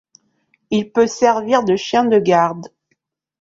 Il 0.71 0.91
peut 0.91 1.05
servir 1.05 1.63
de 1.63 1.75
chien 1.75 2.05
de 2.05 2.17
garde. 2.17 2.69